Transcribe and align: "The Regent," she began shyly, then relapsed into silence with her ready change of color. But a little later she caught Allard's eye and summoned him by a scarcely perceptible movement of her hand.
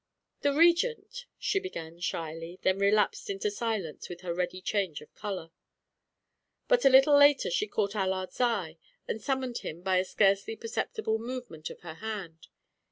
"The 0.41 0.51
Regent," 0.55 1.25
she 1.37 1.59
began 1.59 1.99
shyly, 1.99 2.57
then 2.63 2.79
relapsed 2.79 3.29
into 3.29 3.51
silence 3.51 4.09
with 4.09 4.21
her 4.21 4.33
ready 4.33 4.59
change 4.59 4.99
of 4.99 5.13
color. 5.13 5.51
But 6.67 6.85
a 6.85 6.89
little 6.89 7.15
later 7.15 7.51
she 7.51 7.67
caught 7.67 7.95
Allard's 7.95 8.41
eye 8.41 8.79
and 9.07 9.21
summoned 9.21 9.59
him 9.59 9.83
by 9.83 9.97
a 9.97 10.03
scarcely 10.03 10.55
perceptible 10.55 11.19
movement 11.19 11.69
of 11.69 11.81
her 11.81 11.93
hand. 12.01 12.47